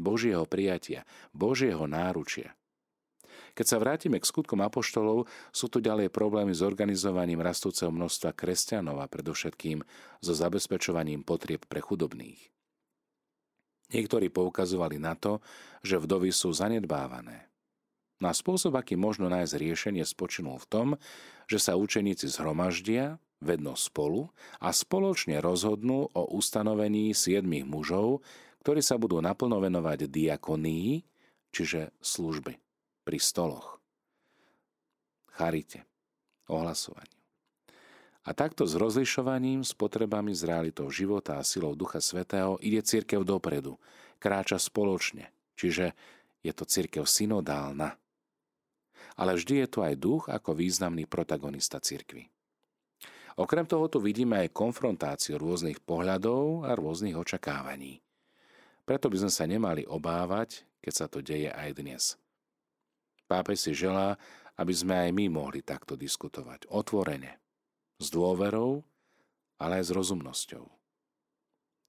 Božieho 0.01 0.47
prijatia, 0.51 1.07
Božieho 1.31 1.85
náručia. 1.87 2.57
Keď 3.55 3.67
sa 3.67 3.77
vrátime 3.83 4.23
k 4.23 4.29
skutkom 4.29 4.63
apoštolov, 4.63 5.27
sú 5.51 5.67
tu 5.67 5.83
ďalej 5.83 6.13
problémy 6.15 6.55
s 6.55 6.63
organizovaním 6.63 7.43
rastúceho 7.43 7.91
množstva 7.91 8.35
kresťanov 8.35 9.03
a 9.03 9.11
predovšetkým 9.11 9.83
so 10.23 10.33
zabezpečovaním 10.33 11.27
potrieb 11.27 11.67
pre 11.67 11.83
chudobných. 11.83 12.39
Niektorí 13.91 14.31
poukazovali 14.31 15.03
na 15.03 15.19
to, 15.19 15.43
že 15.83 15.99
vdovy 15.99 16.31
sú 16.31 16.55
zanedbávané. 16.55 17.51
Na 18.21 18.31
spôsob, 18.31 18.77
aký 18.77 18.95
možno 18.95 19.27
nájsť 19.33 19.55
riešenie, 19.57 20.05
spočinul 20.07 20.61
v 20.63 20.69
tom, 20.69 20.89
že 21.51 21.59
sa 21.59 21.75
učeníci 21.75 22.31
zhromaždia, 22.31 23.19
vedno 23.41 23.73
spolu 23.73 24.29
a 24.61 24.69
spoločne 24.71 25.41
rozhodnú 25.41 26.13
o 26.13 26.23
ustanovení 26.37 27.17
siedmých 27.17 27.65
mužov, 27.65 28.21
ktorí 28.61 28.85
sa 28.85 29.01
budú 29.01 29.17
naplno 29.25 29.57
venovať 29.59 30.07
diakonii, 30.13 31.01
čiže 31.49 31.97
služby 32.05 32.70
pri 33.05 33.19
stoloch, 33.19 33.81
charite, 35.35 35.85
ohlasovaniu. 36.51 37.21
A 38.29 38.37
takto 38.37 38.69
s 38.69 38.77
rozlišovaním, 38.77 39.65
s 39.65 39.73
potrebami, 39.73 40.37
s 40.37 40.45
realitou 40.45 40.93
života 40.93 41.41
a 41.41 41.47
silou 41.47 41.73
Ducha 41.73 42.05
Svetého 42.05 42.61
ide 42.61 42.85
církev 42.85 43.25
dopredu, 43.25 43.81
kráča 44.21 44.61
spoločne, 44.61 45.33
čiže 45.57 45.97
je 46.45 46.53
to 46.53 46.69
církev 46.69 47.09
synodálna, 47.09 47.97
ale 49.17 49.37
vždy 49.37 49.65
je 49.65 49.69
tu 49.69 49.79
aj 49.81 49.95
duch 49.97 50.29
ako 50.29 50.53
významný 50.53 51.09
protagonista 51.09 51.81
cirkvy. 51.81 52.29
Okrem 53.41 53.65
toho 53.65 53.89
tu 53.89 54.05
vidíme 54.05 54.37
aj 54.37 54.53
konfrontáciu 54.53 55.41
rôznych 55.41 55.81
pohľadov 55.81 56.69
a 56.69 56.77
rôznych 56.77 57.17
očakávaní. 57.17 58.05
Preto 58.85 59.09
by 59.09 59.17
sme 59.25 59.33
sa 59.33 59.45
nemali 59.49 59.89
obávať, 59.89 60.69
keď 60.85 60.93
sa 60.93 61.07
to 61.09 61.25
deje 61.25 61.49
aj 61.49 61.71
dnes. 61.73 62.03
Pápež 63.31 63.71
si 63.71 63.73
želá, 63.79 64.19
aby 64.59 64.75
sme 64.75 65.07
aj 65.07 65.11
my 65.15 65.31
mohli 65.31 65.63
takto 65.63 65.95
diskutovať, 65.95 66.67
otvorene, 66.67 67.39
s 68.03 68.11
dôverou, 68.11 68.83
ale 69.63 69.79
aj 69.79 69.85
s 69.87 69.95
rozumnosťou. 69.95 70.67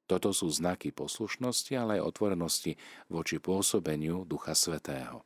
Toto 0.05 0.29
sú 0.37 0.51
znaky 0.53 0.93
poslušnosti, 0.93 1.73
ale 1.73 1.97
aj 1.97 2.13
otvorenosti 2.13 2.77
voči 3.09 3.41
pôsobeniu 3.41 4.21
Ducha 4.27 4.53
Svetého. 4.53 5.25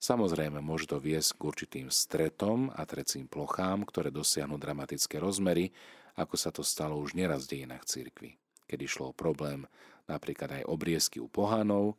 Samozrejme, 0.00 0.64
môže 0.64 0.88
to 0.88 0.96
viesť 0.96 1.36
k 1.36 1.42
určitým 1.42 1.88
stretom 1.92 2.72
a 2.72 2.88
trecím 2.88 3.28
plochám, 3.28 3.84
ktoré 3.84 4.08
dosiahnu 4.08 4.56
dramatické 4.56 5.20
rozmery, 5.20 5.74
ako 6.16 6.34
sa 6.38 6.48
to 6.48 6.64
stalo 6.64 6.96
už 6.96 7.12
neraz 7.18 7.44
v 7.44 7.60
dejinách 7.60 7.84
cirkvi, 7.84 8.38
keď 8.64 8.78
išlo 8.88 9.10
o 9.10 9.16
problém 9.16 9.68
napríklad 10.06 10.62
aj 10.62 10.68
obriezky 10.70 11.18
u 11.18 11.28
pohanov 11.28 11.98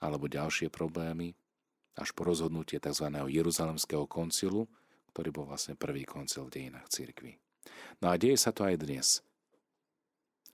alebo 0.00 0.30
ďalšie 0.30 0.72
problémy, 0.72 1.36
až 2.00 2.16
po 2.16 2.24
rozhodnutie 2.24 2.80
tzv. 2.80 3.06
Jeruzalemského 3.12 4.08
koncilu, 4.08 4.66
ktorý 5.12 5.28
bol 5.30 5.44
vlastne 5.44 5.76
prvý 5.76 6.08
koncil 6.08 6.48
v 6.48 6.54
dejinách 6.56 6.88
cirkvi. 6.88 7.36
No 8.00 8.08
a 8.08 8.16
deje 8.16 8.40
sa 8.40 8.56
to 8.56 8.64
aj 8.64 8.80
dnes. 8.80 9.20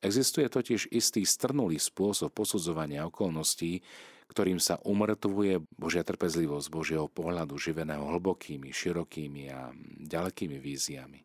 Existuje 0.02 0.50
totiž 0.50 0.92
istý 0.92 1.24
strnulý 1.24 1.78
spôsob 1.80 2.34
posudzovania 2.34 3.08
okolností, 3.08 3.80
ktorým 4.26 4.58
sa 4.58 4.82
umrtvuje 4.82 5.62
Božia 5.78 6.02
trpezlivosť 6.02 6.66
Božieho 6.66 7.06
pohľadu, 7.06 7.54
živeného 7.56 8.02
hlbokými, 8.02 8.74
širokými 8.74 9.42
a 9.54 9.70
ďalekými 10.02 10.58
víziami. 10.58 11.22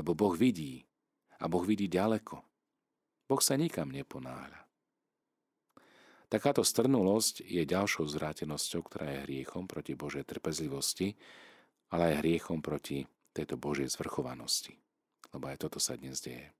Lebo 0.00 0.16
Boh 0.16 0.32
vidí 0.32 0.88
a 1.36 1.44
Boh 1.46 1.62
vidí 1.62 1.86
ďaleko. 1.86 2.40
Boh 3.28 3.42
sa 3.44 3.60
nikam 3.60 3.92
neponáhľa. 3.92 4.69
Takáto 6.30 6.62
strnulosť 6.62 7.42
je 7.42 7.66
ďalšou 7.66 8.06
zvrátenosťou, 8.06 8.86
ktorá 8.86 9.06
je 9.10 9.24
hriechom 9.26 9.66
proti 9.66 9.98
Božej 9.98 10.22
trpezlivosti, 10.22 11.18
ale 11.90 12.14
aj 12.14 12.22
hriechom 12.22 12.62
proti 12.62 13.02
tejto 13.34 13.58
Božej 13.58 13.90
zvrchovanosti. 13.98 14.78
Lebo 15.34 15.50
aj 15.50 15.66
toto 15.66 15.82
sa 15.82 15.98
dnes 15.98 16.22
deje. 16.22 16.54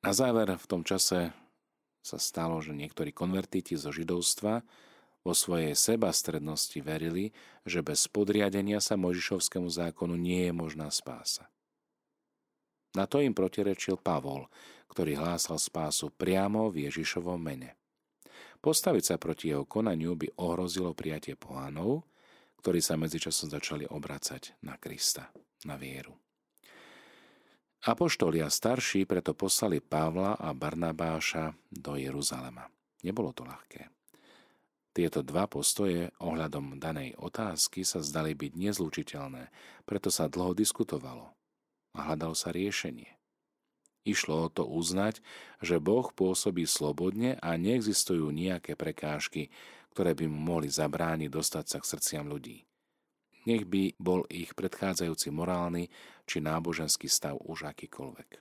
Na 0.00 0.16
záver 0.16 0.48
v 0.48 0.64
tom 0.64 0.80
čase 0.80 1.36
sa 2.00 2.16
stalo, 2.16 2.56
že 2.64 2.72
niektorí 2.72 3.12
konvertíti 3.12 3.76
zo 3.76 3.92
židovstva 3.92 4.64
vo 5.20 5.36
svojej 5.36 5.76
sebastrednosti 5.76 6.80
verili, 6.80 7.36
že 7.68 7.84
bez 7.84 8.08
podriadenia 8.08 8.80
sa 8.80 8.96
Možišovskému 8.96 9.68
zákonu 9.68 10.16
nie 10.16 10.48
je 10.48 10.52
možná 10.56 10.88
spása. 10.88 11.52
Na 12.96 13.04
to 13.04 13.20
im 13.20 13.36
protirečil 13.36 14.00
Pavol, 14.00 14.48
ktorý 14.88 15.20
hlásal 15.20 15.60
spásu 15.60 16.10
priamo 16.10 16.72
v 16.72 16.88
Ježišovom 16.88 17.38
mene. 17.38 17.78
Postaviť 18.58 19.04
sa 19.04 19.16
proti 19.20 19.54
jeho 19.54 19.62
konaniu 19.62 20.18
by 20.18 20.34
ohrozilo 20.42 20.90
prijatie 20.96 21.38
pohánov, 21.38 22.02
ktorí 22.58 22.82
sa 22.82 22.98
medzičasom 22.98 23.54
začali 23.54 23.86
obracať 23.86 24.58
na 24.66 24.74
Krista, 24.74 25.30
na 25.62 25.78
vieru. 25.78 26.18
Apoštolia 27.86 28.50
starší 28.50 29.06
preto 29.06 29.38
poslali 29.38 29.78
Pavla 29.78 30.34
a 30.34 30.50
Barnabáša 30.50 31.54
do 31.70 31.94
Jeruzalema. 31.94 32.66
Nebolo 33.06 33.30
to 33.30 33.46
ľahké. 33.46 33.86
Tieto 34.90 35.22
dva 35.22 35.46
postoje 35.46 36.10
ohľadom 36.18 36.82
danej 36.82 37.14
otázky 37.22 37.86
sa 37.86 38.02
zdali 38.02 38.34
byť 38.34 38.52
nezlučiteľné, 38.58 39.42
preto 39.86 40.10
sa 40.10 40.26
dlho 40.26 40.58
diskutovalo 40.58 41.30
a 41.94 41.98
hľadalo 42.10 42.34
sa 42.34 42.50
riešenie. 42.50 43.17
Išlo 44.08 44.48
o 44.48 44.52
to 44.52 44.64
uznať, 44.64 45.20
že 45.60 45.76
Boh 45.76 46.08
pôsobí 46.08 46.64
slobodne 46.64 47.36
a 47.44 47.60
neexistujú 47.60 48.32
nejaké 48.32 48.72
prekážky, 48.72 49.52
ktoré 49.92 50.16
by 50.16 50.24
mu 50.32 50.40
mohli 50.40 50.72
zabrániť 50.72 51.28
dostať 51.28 51.64
sa 51.68 51.78
k 51.84 51.88
srdciam 51.92 52.24
ľudí. 52.24 52.64
Nech 53.44 53.68
by 53.68 54.00
bol 54.00 54.24
ich 54.32 54.56
predchádzajúci 54.56 55.28
morálny 55.28 55.92
či 56.24 56.40
náboženský 56.40 57.12
stav 57.12 57.36
už 57.44 57.68
akýkoľvek. 57.68 58.40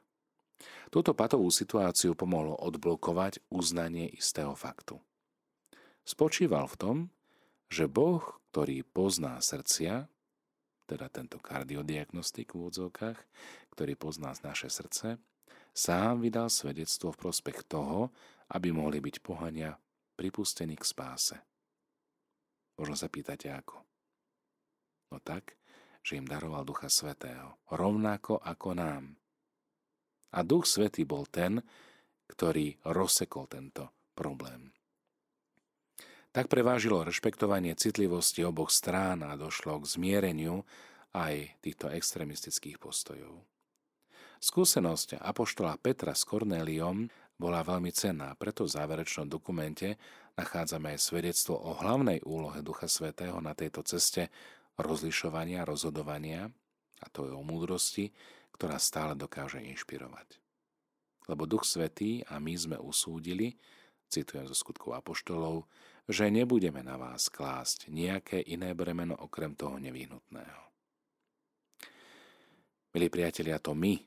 Túto 0.87 1.11
patovú 1.11 1.51
situáciu 1.51 2.15
pomohlo 2.15 2.55
odblokovať 2.55 3.43
uznanie 3.51 4.07
istého 4.07 4.55
faktu 4.55 5.03
spočíval 6.07 6.71
v 6.71 6.79
tom, 6.79 6.97
že 7.67 7.91
Boh, 7.91 8.23
ktorý 8.55 8.87
pozná 8.87 9.35
srdcia, 9.43 10.07
teda 10.87 11.11
tento 11.11 11.35
kardiodiagnostik 11.43 12.55
v 12.55 12.63
úvodzovkách, 12.63 13.19
ktorý 13.75 13.93
pozná 13.99 14.31
naše 14.39 14.71
srdce, 14.71 15.19
sám 15.77 16.25
vydal 16.25 16.49
svedectvo 16.49 17.13
v 17.13 17.21
prospech 17.21 17.69
toho, 17.69 18.09
aby 18.57 18.73
mohli 18.73 18.97
byť 18.97 19.15
pohania 19.21 19.77
pripustení 20.17 20.73
k 20.73 20.81
spáse. 20.81 21.37
Možno 22.81 22.97
sa 22.97 23.05
pýtate 23.05 23.53
ako. 23.53 23.77
No 25.13 25.21
tak, 25.21 25.53
že 26.01 26.17
im 26.17 26.25
daroval 26.25 26.65
Ducha 26.65 26.89
Svetého, 26.89 27.61
rovnako 27.69 28.41
ako 28.41 28.69
nám. 28.73 29.03
A 30.33 30.41
Duch 30.41 30.65
Svetý 30.65 31.05
bol 31.05 31.29
ten, 31.29 31.61
ktorý 32.27 32.75
rozsekol 32.83 33.47
tento 33.47 33.93
problém. 34.17 34.73
Tak 36.35 36.51
prevážilo 36.51 37.07
rešpektovanie 37.07 37.73
citlivosti 37.73 38.43
oboch 38.43 38.69
strán 38.69 39.25
a 39.25 39.33
došlo 39.39 39.81
k 39.81 39.89
zmiereniu 39.89 40.67
aj 41.15 41.55
týchto 41.63 41.89
extremistických 41.89 42.77
postojov. 42.77 43.41
Skúsenosť 44.37 45.17
apoštola 45.17 45.81
Petra 45.81 46.13
s 46.13 46.21
Kornéliom 46.21 47.09
bola 47.37 47.65
veľmi 47.65 47.89
cenná, 47.89 48.33
preto 48.37 48.65
v 48.65 48.73
záverečnom 48.73 49.29
dokumente 49.29 49.97
nachádzame 50.37 50.93
aj 50.93 50.99
svedectvo 51.01 51.57
o 51.57 51.73
hlavnej 51.77 52.21
úlohe 52.25 52.61
Ducha 52.61 52.85
Svetého 52.85 53.37
na 53.41 53.57
tejto 53.57 53.81
ceste 53.81 54.29
rozlišovania, 54.77 55.65
rozhodovania, 55.65 56.49
a 57.01 57.05
to 57.09 57.29
je 57.29 57.33
o 57.33 57.41
múdrosti, 57.45 58.13
ktorá 58.53 58.81
stále 58.81 59.13
dokáže 59.13 59.61
inšpirovať. 59.61 60.41
Lebo 61.29 61.45
Duch 61.49 61.65
Svetý 61.65 62.25
a 62.25 62.41
my 62.41 62.53
sme 62.57 62.77
usúdili, 62.77 63.57
citujem 64.09 64.45
zo 64.49 64.57
skutkov 64.57 64.97
apoštolov, 64.97 65.65
že 66.07 66.31
nebudeme 66.31 66.81
na 66.85 66.95
vás 66.95 67.27
klásť 67.27 67.91
nejaké 67.91 68.39
iné 68.39 68.71
bremeno 68.71 69.13
okrem 69.17 69.53
toho 69.53 69.75
nevyhnutného. 69.77 70.61
Milí 72.95 73.07
priatelia, 73.11 73.59
to 73.59 73.75
my, 73.75 73.99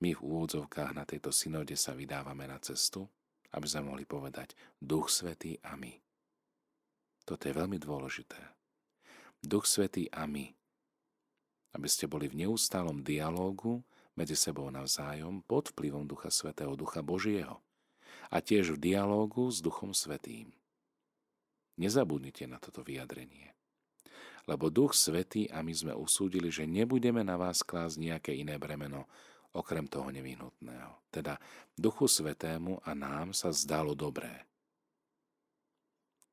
my 0.00 0.16
v 0.16 0.20
úvodzovkách 0.20 0.96
na 0.96 1.04
tejto 1.04 1.28
synode 1.28 1.76
sa 1.76 1.92
vydávame 1.92 2.48
na 2.48 2.56
cestu, 2.60 3.04
aby 3.52 3.66
sme 3.68 3.92
mohli 3.92 4.04
povedať 4.08 4.56
Duch 4.80 5.12
Svetý 5.12 5.60
a 5.60 5.76
my. 5.76 5.92
Toto 7.28 7.44
je 7.44 7.54
veľmi 7.54 7.76
dôležité. 7.76 8.40
Duch 9.44 9.68
Svetý 9.68 10.08
a 10.08 10.24
my. 10.24 10.48
Aby 11.76 11.86
ste 11.86 12.08
boli 12.10 12.26
v 12.26 12.48
neustálom 12.48 13.04
dialógu 13.04 13.84
medzi 14.18 14.34
sebou 14.34 14.66
navzájom 14.72 15.44
pod 15.44 15.70
vplyvom 15.76 16.08
Ducha 16.08 16.32
Svetého, 16.32 16.74
Ducha 16.74 17.04
Božieho 17.04 17.60
a 18.30 18.38
tiež 18.38 18.78
v 18.78 18.92
dialógu 18.94 19.50
s 19.50 19.60
Duchom 19.60 19.92
Svetým. 19.92 20.54
Nezabudnite 21.80 22.44
na 22.48 22.60
toto 22.60 22.84
vyjadrenie. 22.84 23.52
Lebo 24.48 24.72
Duch 24.72 24.96
Svetý 24.96 25.46
a 25.52 25.60
my 25.60 25.72
sme 25.72 25.92
usúdili, 25.94 26.48
že 26.48 26.64
nebudeme 26.64 27.20
na 27.20 27.36
vás 27.36 27.60
klásť 27.62 27.96
nejaké 28.00 28.32
iné 28.34 28.56
bremeno, 28.56 29.06
okrem 29.54 29.86
toho 29.90 30.10
nevyhnutného. 30.10 31.10
Teda 31.10 31.38
Duchu 31.74 32.06
Svetému 32.06 32.82
a 32.86 32.94
nám 32.94 33.34
sa 33.34 33.50
zdalo 33.50 33.98
dobré. 33.98 34.46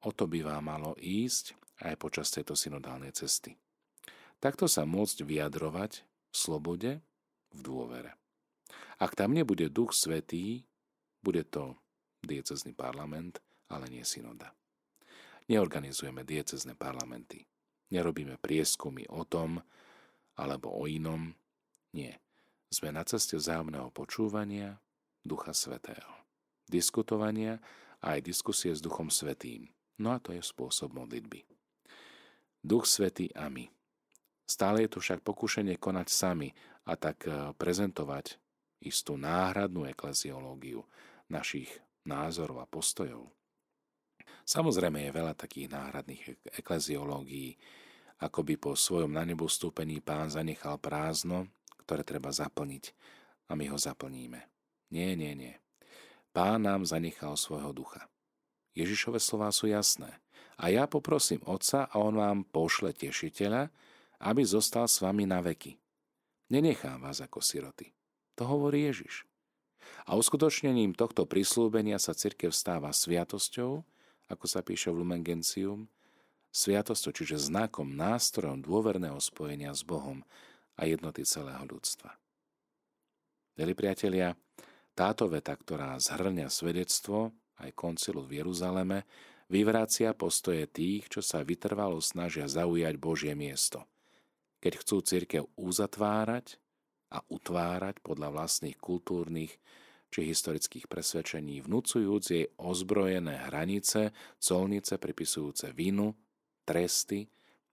O 0.06 0.14
to 0.14 0.30
by 0.30 0.46
vám 0.46 0.64
malo 0.64 0.92
ísť 1.02 1.58
aj 1.82 1.96
počas 1.98 2.30
tejto 2.30 2.54
synodálnej 2.54 3.14
cesty. 3.14 3.58
Takto 4.38 4.70
sa 4.70 4.86
môcť 4.86 5.26
vyjadrovať 5.26 6.06
v 6.06 6.36
slobode, 6.38 6.92
v 7.50 7.60
dôvere. 7.60 8.14
Ak 9.02 9.18
tam 9.18 9.34
nebude 9.34 9.70
Duch 9.74 9.98
Svetý, 9.98 10.66
bude 11.22 11.42
to 11.50 11.78
diecezný 12.22 12.78
parlament, 12.78 13.42
ale 13.70 13.90
nie 13.90 14.06
synoda. 14.06 14.54
Neorganizujeme 15.50 16.22
diecezne 16.22 16.78
parlamenty. 16.78 17.46
Nerobíme 17.90 18.38
prieskumy 18.38 19.08
o 19.10 19.24
tom 19.24 19.58
alebo 20.38 20.76
o 20.76 20.86
inom. 20.86 21.32
Nie. 21.96 22.20
Sme 22.68 22.92
na 22.92 23.08
ceste 23.08 23.40
vzájomného 23.40 23.88
počúvania 23.96 24.76
Ducha 25.24 25.56
Svetého. 25.56 26.28
Diskutovania 26.68 27.64
a 28.04 28.20
aj 28.20 28.28
diskusie 28.28 28.76
s 28.76 28.84
Duchom 28.84 29.08
Svetým. 29.08 29.72
No 30.04 30.12
a 30.12 30.20
to 30.20 30.36
je 30.36 30.44
spôsob 30.44 30.92
modlitby. 30.92 31.48
Duch 32.60 32.84
Svetý 32.84 33.32
a 33.32 33.48
my. 33.48 33.72
Stále 34.44 34.84
je 34.84 34.92
tu 34.92 35.00
však 35.00 35.24
pokušenie 35.24 35.80
konať 35.80 36.08
sami 36.12 36.52
a 36.88 37.00
tak 37.00 37.24
eh, 37.28 37.56
prezentovať 37.56 38.36
istú 38.84 39.16
náhradnú 39.16 39.88
ekleziológiu 39.88 40.84
našich 41.32 41.72
názorov 42.04 42.64
a 42.64 42.68
postojov. 42.68 43.32
Samozrejme 44.48 45.08
je 45.08 45.12
veľa 45.12 45.34
takých 45.36 45.72
náhradných 45.72 46.52
ekleziológií, 46.56 47.56
ako 48.24 48.40
by 48.44 48.56
po 48.56 48.72
svojom 48.76 49.12
na 49.12 49.28
nebu 49.28 49.48
stúpení 49.48 50.00
pán 50.00 50.32
zanechal 50.32 50.80
prázdno, 50.80 51.52
ktoré 51.88 52.04
treba 52.04 52.36
zaplniť 52.36 52.92
a 53.48 53.56
my 53.56 53.72
ho 53.72 53.80
zaplníme. 53.80 54.44
Nie, 54.92 55.16
nie, 55.16 55.32
nie. 55.32 55.56
Pán 56.36 56.68
nám 56.68 56.84
zanechal 56.84 57.40
svojho 57.40 57.72
ducha. 57.72 58.12
Ježišove 58.76 59.24
slová 59.24 59.50
sú 59.56 59.72
jasné. 59.72 60.20
A 60.60 60.68
ja 60.68 60.84
poprosím 60.84 61.40
Otca 61.48 61.88
a 61.88 61.96
On 61.98 62.12
vám 62.12 62.44
pošle 62.44 62.92
tešiteľa, 62.92 63.72
aby 64.20 64.44
zostal 64.44 64.86
s 64.86 65.00
vami 65.00 65.24
na 65.24 65.40
veky. 65.40 65.80
Nenechám 66.52 67.08
vás 67.08 67.24
ako 67.24 67.40
siroty. 67.40 67.96
To 68.36 68.44
hovorí 68.46 68.86
Ježiš. 68.86 69.24
A 70.04 70.20
uskutočnením 70.20 70.92
tohto 70.92 71.24
prislúbenia 71.24 71.98
sa 71.98 72.12
cirkev 72.12 72.52
stáva 72.52 72.92
sviatosťou, 72.92 73.82
ako 74.28 74.46
sa 74.46 74.60
píše 74.60 74.92
v 74.92 75.00
Lumen 75.04 75.24
Gentium, 75.24 75.88
sviatosťou, 76.52 77.12
čiže 77.16 77.38
znakom, 77.50 77.96
nástrojom 77.96 78.60
dôverného 78.60 79.18
spojenia 79.24 79.72
s 79.72 79.86
Bohom 79.86 80.26
a 80.78 80.86
jednoty 80.86 81.26
celého 81.26 81.66
ľudstva. 81.66 82.14
Milí 83.58 83.74
priatelia, 83.74 84.38
táto 84.94 85.26
veta, 85.26 85.58
ktorá 85.58 85.98
zhrňa 85.98 86.50
svedectvo 86.50 87.34
aj 87.58 87.74
koncilu 87.74 88.22
v 88.26 88.42
Jeruzaleme, 88.42 89.06
vyvracia 89.50 90.14
postoje 90.14 90.70
tých, 90.70 91.10
čo 91.10 91.22
sa 91.26 91.42
vytrvalo 91.42 91.98
snažia 92.02 92.46
zaujať 92.46 92.96
Božie 93.02 93.34
miesto. 93.34 93.86
Keď 94.62 94.74
chcú 94.82 94.98
církev 95.02 95.44
uzatvárať 95.58 96.62
a 97.14 97.22
utvárať 97.26 98.02
podľa 98.02 98.30
vlastných 98.34 98.78
kultúrnych 98.78 99.58
či 100.08 100.20
historických 100.28 100.86
presvedčení, 100.90 101.62
vnúcujúc 101.66 102.24
jej 102.26 102.46
ozbrojené 102.58 103.50
hranice, 103.50 104.14
colnice 104.38 104.98
pripisujúce 104.98 105.74
vinu, 105.74 106.16
tresty, 106.66 107.28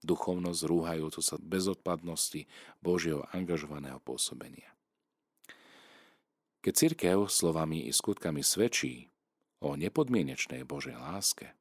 duchovnosť 0.04 0.60
rúhajúcu 0.68 1.20
sa 1.24 1.40
bezodpadnosti 1.40 2.44
Božieho 2.84 3.24
angažovaného 3.32 3.98
pôsobenia. 4.04 4.70
Keď 6.60 6.72
církev 6.72 7.18
slovami 7.28 7.88
i 7.88 7.92
skutkami 7.92 8.40
svedčí 8.40 9.08
o 9.60 9.76
nepodmienečnej 9.76 10.64
Božej 10.64 10.96
láske, 10.96 11.52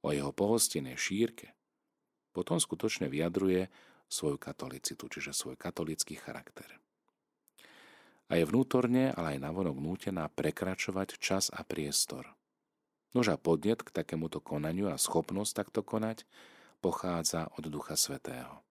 o 0.00 0.12
jeho 0.12 0.32
pohostenej 0.32 0.96
šírke, 0.96 1.52
potom 2.32 2.56
skutočne 2.56 3.12
vyjadruje 3.12 3.68
svoju 4.08 4.36
katolicitu, 4.40 5.08
čiže 5.08 5.36
svoj 5.36 5.56
katolický 5.56 6.16
charakter 6.16 6.82
a 8.32 8.40
je 8.40 8.48
vnútorne, 8.48 9.12
ale 9.12 9.36
aj 9.36 9.44
navonok 9.44 9.76
nútená 9.76 10.24
prekračovať 10.32 11.20
čas 11.20 11.52
a 11.52 11.60
priestor. 11.68 12.32
Nož 13.12 13.28
a 13.28 13.36
podnet 13.36 13.84
k 13.84 13.92
takémuto 13.92 14.40
konaniu 14.40 14.88
a 14.88 14.96
schopnosť 14.96 15.52
takto 15.52 15.84
konať 15.84 16.24
pochádza 16.82 17.46
od 17.54 17.70
Ducha 17.70 17.94
Svetého. 17.94 18.66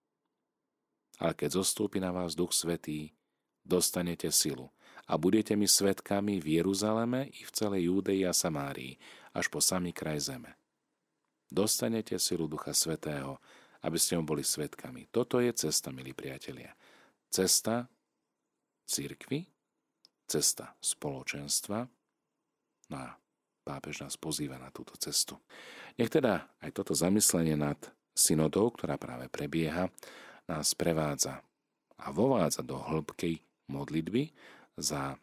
Ale 1.24 1.32
keď 1.32 1.64
zostúpi 1.64 2.04
na 2.04 2.12
vás 2.12 2.36
Duch 2.36 2.52
Svetý, 2.52 3.16
dostanete 3.64 4.28
silu 4.36 4.68
a 5.08 5.16
budete 5.16 5.56
mi 5.56 5.66
svetkami 5.66 6.44
v 6.44 6.60
Jeruzaleme 6.60 7.32
i 7.32 7.42
v 7.48 7.52
celej 7.56 7.88
Júdei 7.88 8.28
a 8.28 8.36
Samárii, 8.36 9.00
až 9.32 9.48
po 9.48 9.64
samý 9.64 9.96
kraj 9.96 10.28
zeme. 10.28 10.60
Dostanete 11.48 12.20
silu 12.20 12.52
Ducha 12.52 12.76
Svetého, 12.76 13.40
aby 13.82 13.98
ste 13.98 14.20
mu 14.20 14.28
boli 14.28 14.44
svetkami. 14.44 15.08
Toto 15.08 15.40
je 15.40 15.56
cesta, 15.56 15.90
milí 15.96 16.12
priatelia. 16.12 16.76
Cesta 17.32 17.88
církvy, 18.86 19.48
cesta 20.28 20.76
spoločenstva, 20.84 21.80
no 22.92 22.98
a 23.00 23.16
pápež 23.64 24.04
nás 24.04 24.20
pozýva 24.20 24.60
na 24.60 24.68
túto 24.74 24.98
cestu. 25.00 25.40
Nech 25.96 26.12
teda 26.12 26.50
aj 26.60 26.72
toto 26.76 26.92
zamyslenie 26.92 27.56
nad 27.56 27.78
synodou, 28.12 28.72
ktorá 28.74 29.00
práve 29.00 29.32
prebieha, 29.32 29.90
nás 30.50 30.76
prevádza 30.76 31.40
a 32.02 32.10
vovádza 32.12 32.66
do 32.66 32.76
hĺbkej 32.82 33.40
modlitby 33.72 34.34
za 34.76 35.16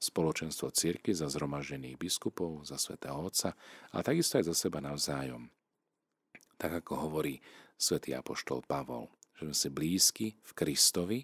spoločenstvo 0.00 0.72
cirky, 0.72 1.12
za 1.12 1.28
zhromaždených 1.28 2.00
biskupov, 2.00 2.64
za 2.64 2.80
svätého 2.80 3.20
Otca 3.20 3.52
a 3.92 4.00
takisto 4.00 4.40
aj 4.40 4.48
za 4.48 4.56
seba 4.56 4.80
navzájom. 4.80 5.52
Tak 6.56 6.84
ako 6.84 7.08
hovorí 7.08 7.36
svätý 7.76 8.16
Apoštol 8.16 8.64
Pavol, 8.64 9.12
že 9.36 9.48
sme 9.48 9.56
si 9.56 9.68
blízky 9.68 10.26
v 10.40 10.50
Kristovi 10.56 11.20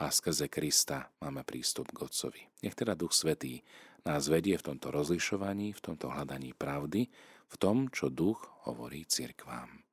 a 0.00 0.08
skrze 0.08 0.48
Krista 0.48 1.08
máme 1.20 1.44
prístup 1.44 1.92
k 1.92 2.04
Otcovi. 2.04 2.40
Nech 2.64 2.76
teda 2.76 2.96
Duch 2.96 3.12
Svetý 3.12 3.60
nás 4.04 4.28
vedie 4.28 4.56
v 4.56 4.72
tomto 4.72 4.92
rozlišovaní, 4.92 5.72
v 5.76 5.84
tomto 5.84 6.12
hľadaní 6.12 6.52
pravdy, 6.56 7.08
v 7.46 7.56
tom, 7.56 7.88
čo 7.88 8.12
Duch 8.12 8.44
hovorí 8.68 9.04
cirkvám. 9.08 9.85